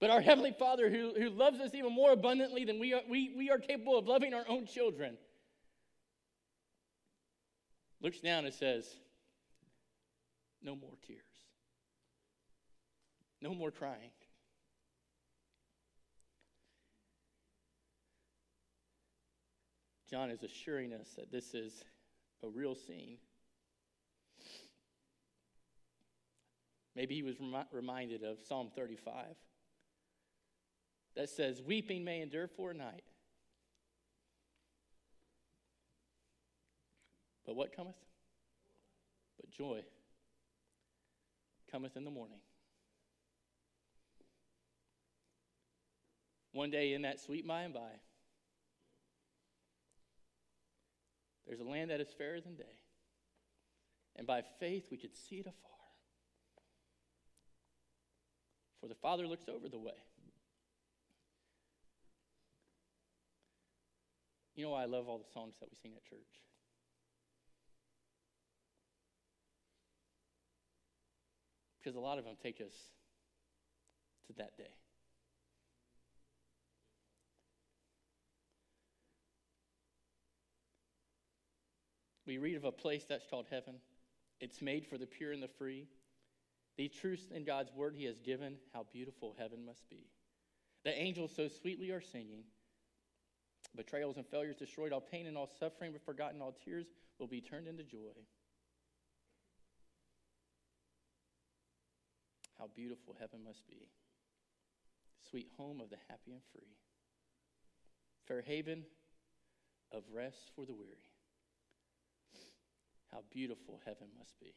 [0.00, 3.34] But our Heavenly Father, who, who loves us even more abundantly than we are, we,
[3.36, 5.16] we are capable of loving our own children,
[8.00, 8.88] looks down and says,
[10.62, 11.22] No more tears.
[13.40, 14.10] No more crying.
[20.08, 21.84] John is assuring us that this is
[22.42, 23.18] a real scene.
[26.96, 29.36] Maybe he was remi- reminded of Psalm 35
[31.16, 33.02] that says, Weeping may endure for a night,
[37.48, 37.96] But what cometh?
[39.40, 39.80] But joy
[41.72, 42.40] cometh in the morning.
[46.52, 48.00] One day in that sweet by and by,
[51.46, 52.64] there's a land that is fairer than day.
[54.16, 55.70] And by faith, we could see it afar.
[58.82, 59.92] For the Father looks over the way.
[64.58, 66.18] You know why I love all the songs that we sing at church?
[71.78, 72.72] Because a lot of them take us
[74.26, 74.64] to that day.
[82.26, 83.76] We read of a place that's called heaven.
[84.40, 85.86] It's made for the pure and the free.
[86.76, 90.08] The truths in God's word He has given, how beautiful heaven must be.
[90.84, 92.42] The angels so sweetly are singing.
[93.76, 96.86] Betrayals and failures destroyed, all pain and all suffering, but forgotten, all tears
[97.18, 98.12] will be turned into joy.
[102.58, 103.88] How beautiful heaven must be.
[105.30, 106.74] Sweet home of the happy and free.
[108.26, 108.84] Fair haven
[109.92, 110.96] of rest for the weary.
[113.12, 114.52] How beautiful heaven must be.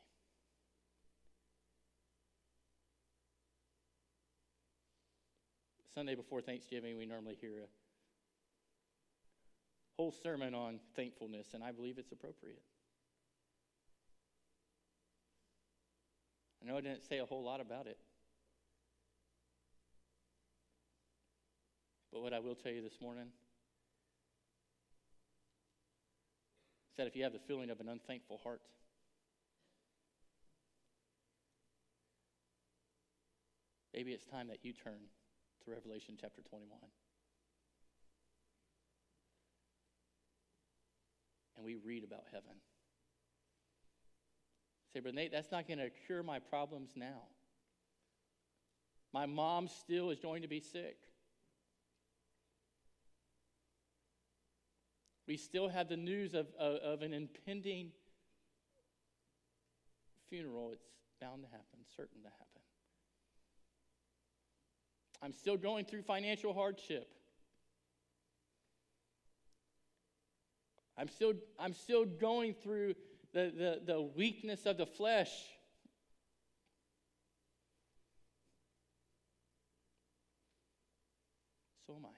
[5.93, 7.80] Sunday before Thanksgiving, we normally hear a
[10.01, 12.63] whole sermon on thankfulness, and I believe it's appropriate.
[16.59, 17.99] I know I didn't say a whole lot about it.
[22.11, 23.27] But what I will tell you this morning
[26.89, 28.61] is that if you have the feeling of an unthankful heart,
[33.93, 34.97] maybe it's time that you turn
[35.63, 36.79] to Revelation chapter 21.
[41.61, 42.55] And we read about heaven.
[44.93, 47.21] Say, but Nate, that's not going to cure my problems now.
[49.13, 50.97] My mom still is going to be sick.
[55.27, 57.91] We still have the news of, of, of an impending
[60.29, 60.71] funeral.
[60.73, 60.87] It's
[61.21, 62.61] bound to happen, certain to happen.
[65.21, 67.13] I'm still going through financial hardship.
[71.01, 72.93] I'm still, I'm still going through
[73.33, 75.31] the, the, the weakness of the flesh.
[81.87, 82.09] So am I.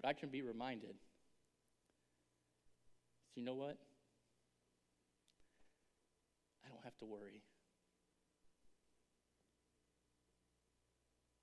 [0.00, 0.94] But I can be reminded.
[3.34, 3.76] So you know what?
[6.64, 7.42] I don't have to worry.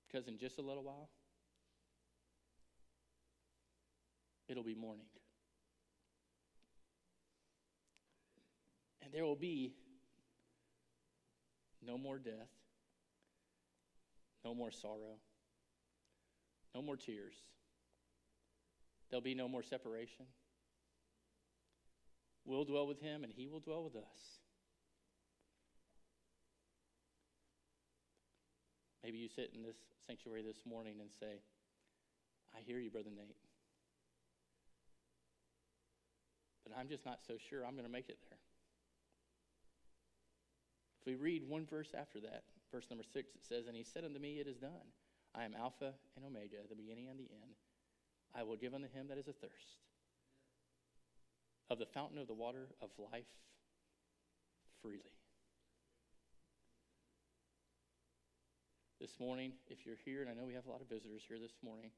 [0.08, 1.10] Because in just a little while,
[4.48, 5.06] it'll be morning.
[9.02, 9.72] And there will be
[11.84, 12.50] no more death,
[14.44, 15.18] no more sorrow,
[16.74, 17.34] no more tears.
[19.08, 20.26] There'll be no more separation.
[22.44, 24.18] We'll dwell with him, and he will dwell with us.
[29.02, 29.76] Maybe you sit in this
[30.06, 31.40] sanctuary this morning and say,
[32.56, 33.45] I hear you, Brother Nate.
[36.66, 38.38] But I'm just not so sure I'm going to make it there.
[41.00, 42.42] If we read one verse after that,
[42.72, 44.90] verse number six, it says, And he said unto me, It is done.
[45.34, 47.54] I am Alpha and Omega, the beginning and the end.
[48.34, 49.78] I will give unto him that is athirst
[51.70, 53.30] of the fountain of the water of life
[54.82, 55.14] freely.
[59.00, 61.38] This morning, if you're here, and I know we have a lot of visitors here
[61.38, 61.90] this morning,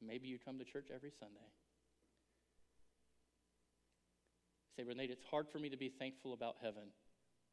[0.00, 1.52] maybe you come to church every Sunday.
[4.76, 6.84] Say, Renee, it's hard for me to be thankful about heaven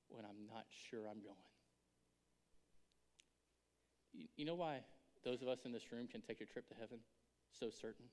[0.09, 1.35] when I'm not sure I'm going.
[4.13, 4.79] You, you know why
[5.23, 6.99] those of us in this room can take a trip to heaven?
[7.57, 8.05] so certain?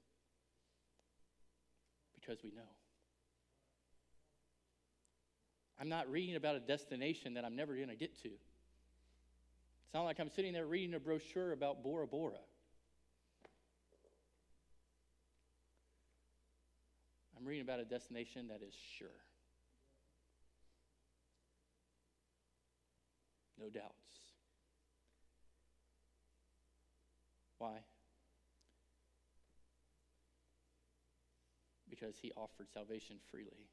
[2.15, 2.63] Because we know.
[5.79, 8.29] I'm not reading about a destination that I'm never going to get to.
[8.29, 12.41] It's not like I'm sitting there reading a brochure about Bora Bora.
[17.37, 19.09] I'm reading about a destination that is sure.
[23.59, 23.93] No doubts.
[27.59, 27.79] Why?
[31.97, 33.71] because he offered salvation freely.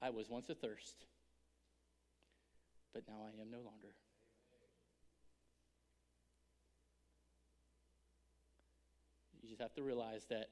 [0.00, 1.06] I was once athirst,
[2.92, 3.94] but now I am no longer.
[9.42, 10.48] You just have to realize that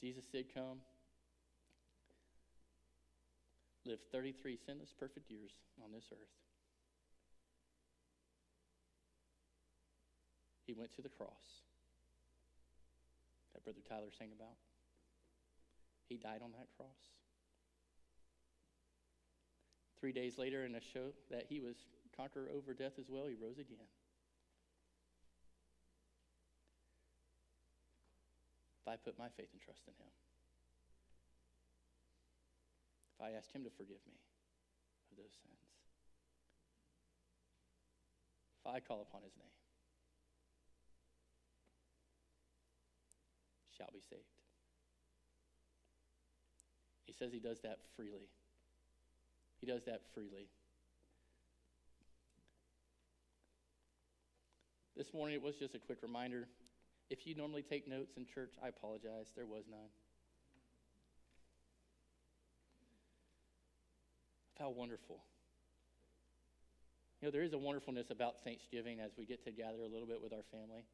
[0.00, 0.78] Jesus did come,
[3.84, 5.50] lived 33 sinless, perfect years
[5.82, 6.36] on this earth.
[10.66, 11.64] He went to the cross
[13.54, 14.56] that Brother Tyler sang about.
[16.08, 16.88] He died on that cross.
[19.98, 21.74] Three days later, in a show that he was
[22.16, 23.86] conqueror over death as well, he rose again.
[28.88, 30.08] If I put my faith and trust in him,
[33.12, 34.16] if I ask him to forgive me
[35.12, 35.60] of those sins,
[38.64, 39.52] if I call upon his name,
[43.76, 44.24] shall be saved.
[47.04, 48.32] He says he does that freely.
[49.60, 50.48] He does that freely.
[54.96, 56.48] This morning it was just a quick reminder.
[57.10, 59.32] If you normally take notes in church, I apologize.
[59.34, 59.88] There was none.
[64.58, 65.20] How wonderful.
[67.20, 70.06] You know, there is a wonderfulness about Thanksgiving as we get to gather a little
[70.06, 70.84] bit with our family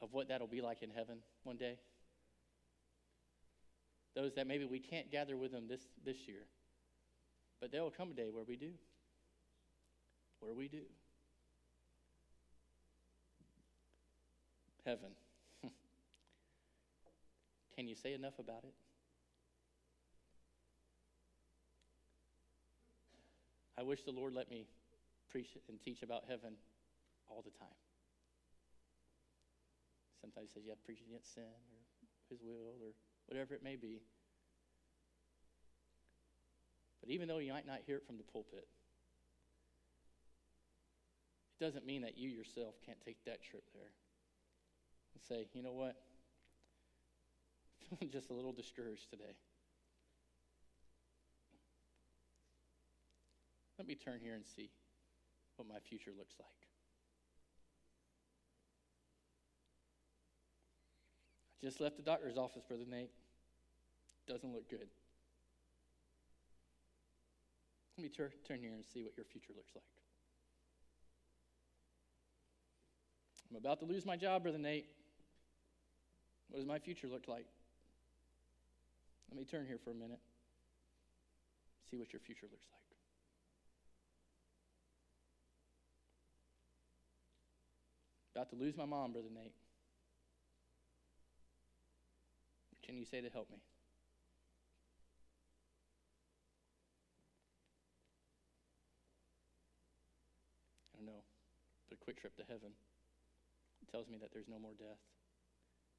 [0.00, 1.78] of what that'll be like in heaven one day.
[4.14, 6.46] Those that maybe we can't gather with them this, this year.
[7.60, 8.72] But there will come a day where we do.
[10.40, 10.82] Where we do.
[14.84, 15.10] Heaven.
[17.76, 18.74] Can you say enough about it?
[23.78, 24.66] I wish the Lord let me
[25.30, 26.52] preach and teach about heaven
[27.28, 27.68] all the time.
[30.20, 31.80] Sometimes he says yeah, have to preach against sin or
[32.30, 32.92] his will or
[33.26, 34.02] whatever it may be.
[37.00, 38.68] But even though you might not hear it from the pulpit,
[41.58, 43.90] it doesn't mean that you yourself can't take that trip there
[45.14, 45.96] and say, you know what?
[47.90, 49.36] I'm feeling just a little discouraged today.
[53.78, 54.70] Let me turn here and see
[55.56, 56.48] what my future looks like.
[61.62, 63.10] I just left the doctor's office, Brother Nate.
[64.26, 64.88] Doesn't look good.
[67.96, 69.84] Let me tur- turn here and see what your future looks like.
[73.50, 74.86] I'm about to lose my job, Brother Nate.
[76.52, 77.46] What does my future look like?
[79.30, 80.20] Let me turn here for a minute.
[81.90, 82.82] See what your future looks like.
[88.36, 89.54] About to lose my mom, Brother Nate.
[92.68, 93.56] What can you say to help me?
[100.92, 101.22] I don't know,
[101.88, 102.72] but a quick trip to heaven
[103.90, 105.00] tells me that there's no more death,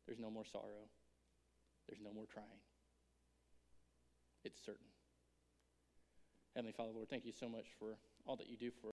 [0.05, 0.87] there's no more sorrow,
[1.87, 2.61] there's no more crying.
[4.45, 4.87] It's certain.
[6.55, 8.92] Heavenly Father, Lord, thank you so much for all that you do for